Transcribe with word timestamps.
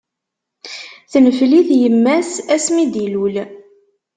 Tenfel-it 1.11 1.69
yimma-s, 1.81 2.31
asmi 2.55 2.85
d-illul. 2.91 3.35